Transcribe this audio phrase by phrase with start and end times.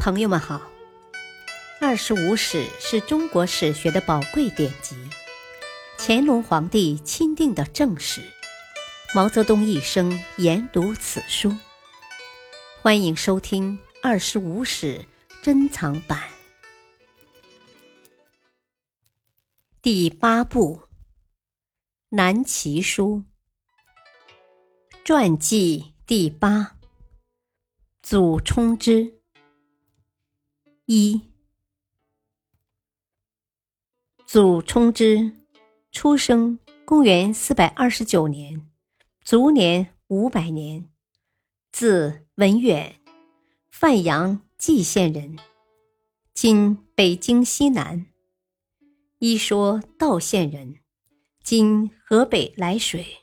[0.00, 0.56] 朋友们好，
[1.78, 4.96] 《二十五史》是中国史学的宝贵典籍，
[5.98, 8.22] 乾隆皇帝钦定的正史，
[9.14, 11.54] 毛泽东一生研读此书。
[12.80, 15.04] 欢迎收听《二十五史
[15.42, 16.18] 珍藏版》
[19.82, 20.80] 第八部
[22.08, 23.24] 《南齐书》
[25.04, 26.78] 传记第八，
[28.02, 29.19] 祖冲之。
[30.92, 31.20] 一，
[34.26, 35.36] 祖冲之，
[35.92, 38.68] 出生公元四百二十九年，
[39.22, 40.90] 卒年五百年，
[41.70, 43.00] 字文远，
[43.70, 45.38] 范阳蓟县人，
[46.34, 48.06] 今北京西南。
[49.20, 50.80] 一说道县人，
[51.40, 53.18] 今河北涞水。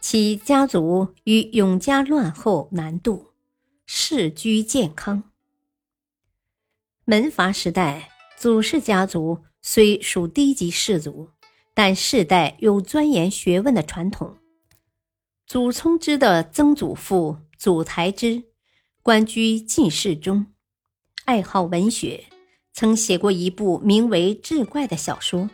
[0.00, 3.34] 其家族于永嘉乱后南渡，
[3.84, 5.24] 世居健康。
[7.04, 11.30] 门阀时代，祖氏家族虽属低级氏族，
[11.74, 14.36] 但世代有钻研学问的传统。
[15.44, 18.44] 祖冲之的曾祖父祖台之，
[19.02, 20.46] 官居进士中，
[21.24, 22.26] 爱好文学，
[22.72, 25.50] 曾写过一部名为《志怪》的小说。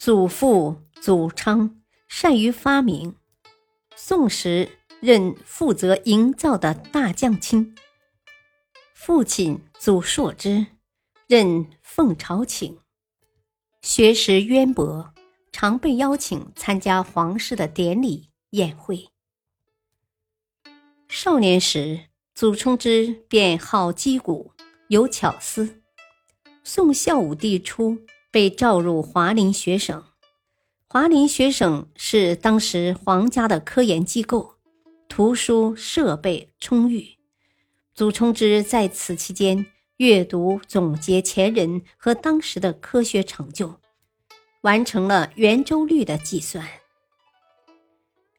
[0.00, 3.14] 祖父祖昌善于发明，
[3.94, 4.68] 宋时
[5.00, 7.76] 任负责营造的大将卿。
[9.04, 10.64] 父亲祖硕之，
[11.26, 12.78] 任奉朝请，
[13.80, 15.12] 学识渊博，
[15.50, 19.08] 常被邀请参加皇室的典礼宴会。
[21.08, 24.52] 少年时，祖冲之便好击鼓，
[24.86, 25.82] 有巧思。
[26.62, 27.98] 宋孝武帝初，
[28.30, 30.04] 被召入华林学省。
[30.86, 34.54] 华林学省是当时皇家的科研机构，
[35.08, 37.16] 图书设备充裕。
[37.94, 39.66] 祖冲之在此期间
[39.98, 43.78] 阅读总结前人和当时的科学成就，
[44.62, 46.66] 完成了圆周率的计算。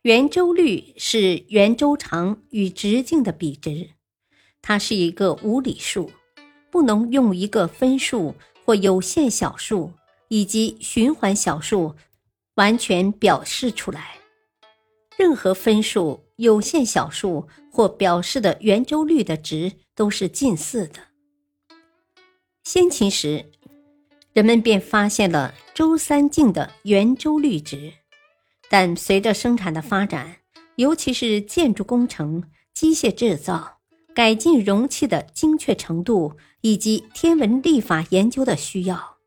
[0.02, 3.92] 圆周率是圆周长与直径的比值，
[4.62, 6.12] 它是一个无理数，
[6.72, 8.34] 不能用一个分数
[8.66, 9.94] 或有限小数
[10.30, 11.96] 以及循环小数
[12.56, 14.18] 完全表示出来。
[15.16, 16.23] 任何分数。
[16.38, 21.00] 有限小数或表示的圆周率的值都是近似的。
[22.64, 23.52] 先秦时，
[24.32, 27.94] 人们便发现了周三径的圆周率值，
[28.70, 30.38] 但随着生产的发展，
[30.78, 33.80] 尤其是建筑工程、机械制造、
[34.16, 39.18] 改进容器的精确程度以及天文历法研究的需要，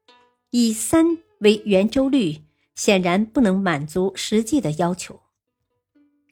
[0.50, 2.38] 以三为圆周率
[2.75, 5.21] 显然不能满足实际的要求。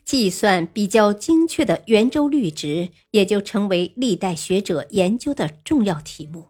[0.05, 6.49] 计算比较精确的圆周率值，也就成为历代学者研究的重要题目。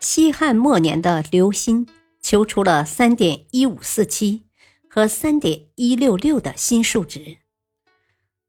[0.00, 1.86] 西汉末年的刘歆
[2.20, 4.44] 求出了三点一五四七
[4.88, 7.38] 和三点一六六的新数值。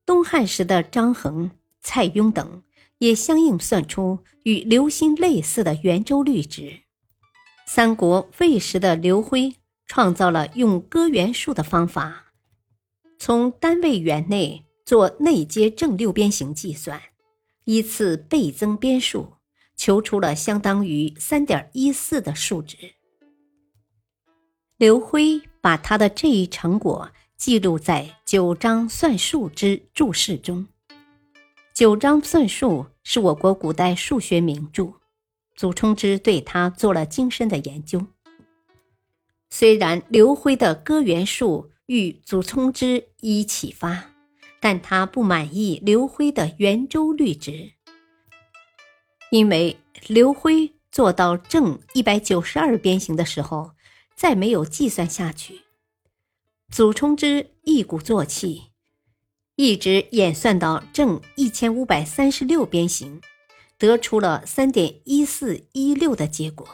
[0.06, 1.52] 东汉时的张衡、
[1.82, 2.64] 蔡邕等
[3.00, 6.82] 也相应算出与刘歆类似的圆周率值。
[7.66, 9.56] 三国魏时的刘辉
[9.86, 12.27] 创造了用割圆术的方法。
[13.20, 17.02] 从单位圆内做内接正六边形计算，
[17.66, 19.34] 依次倍增边数，
[19.76, 22.78] 求出了相当于三点一四的数值。
[24.78, 30.68] 刘辉把他的这一成果记录在《九章算术之注释》中。
[31.74, 34.94] 《九章算术》是我国古代数学名著，
[35.56, 38.06] 祖冲之对他做了精深的研究。
[39.50, 41.72] 虽然刘辉的割圆数。
[41.88, 44.12] 欲祖冲之以启发，
[44.60, 47.72] 但他不满意刘辉的圆周率值，
[49.32, 49.78] 因为
[50.08, 53.72] 刘辉做到正一百九十二边形的时候，
[54.16, 55.62] 再没有计算下去。
[56.70, 58.64] 祖冲之一鼓作气，
[59.56, 63.22] 一直演算到正一千五百三十六边形，
[63.78, 66.68] 得出了三点一四一六的结果。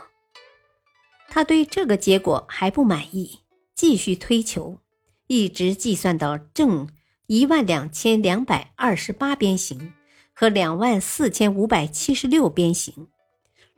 [1.30, 3.42] 他对这个结果还不满意，
[3.76, 4.80] 继续推求。
[5.28, 6.90] 一直计算到正
[7.28, 9.94] 一万两千两百二十八边形
[10.34, 13.08] 和两万四千五百七十六边形，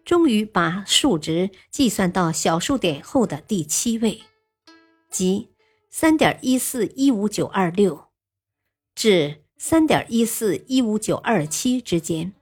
[0.04, 4.24] 终于把数值计算到小数点后的第七位，
[5.10, 5.50] 即
[5.90, 8.08] 三点一四一五九二六
[8.96, 12.34] 至三点一四一五九二七之间。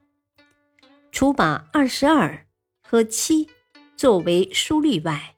[1.12, 2.48] 除把二十二
[2.82, 3.48] 和七
[3.96, 5.36] 作为殊率外，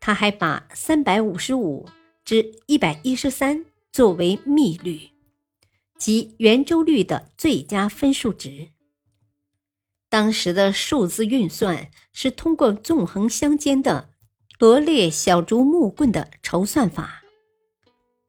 [0.00, 1.86] 他还把三百五十五。
[2.24, 5.10] 之一百一十三作为幂律，
[5.98, 8.68] 即圆周率的最佳分数值。
[10.08, 14.08] 当时的数字运算是通过纵横相间的
[14.58, 17.24] 罗列小竹木棍的筹算法。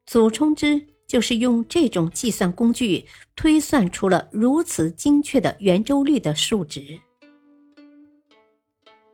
[0.04, 7.00] 祖冲之就是用这种计算工具推算出了如此精确的圆周率的数值。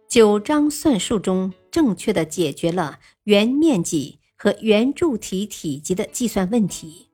[0.08, 7.11] 九章算术中正确的解决了圆面积和圆柱体体积的计算问题，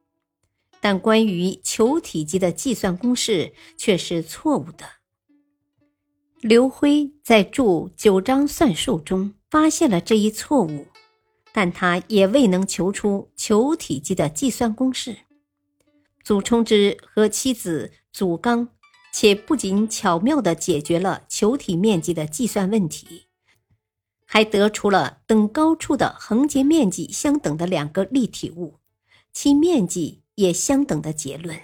[0.80, 4.86] 但关于球体积的计算公式却是错误的。
[6.40, 10.86] 刘辉在注九章算术中发现了这一错误，
[11.52, 15.18] 但他也未能求出球体积的计算公式。
[16.24, 18.70] 祖冲之和妻子祖刚。
[19.10, 23.27] 且不仅巧妙地解决了球体面积的计算问题，
[24.30, 28.78] 还得出了等高处的横截面积相等的两个立体物，
[29.32, 31.58] 其面积也相等的结论。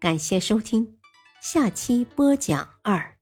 [0.00, 0.98] 感谢收听，
[1.40, 3.16] 下期播讲二，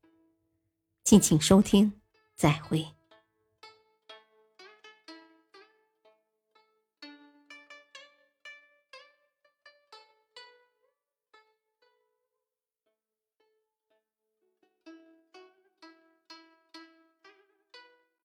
[1.05, 2.01] 敬请收听，
[2.35, 3.00] 再会。